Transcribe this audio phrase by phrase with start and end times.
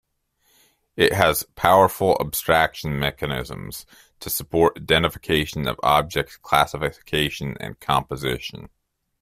[0.95, 3.85] It has powerful abstraction mechanisms
[4.21, 8.69] to support identification of objects, classification and composition.